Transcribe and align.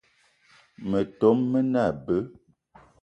Metom 0.89 1.37
me 1.51 1.59
ne 1.71 1.79
abe. 1.89 2.17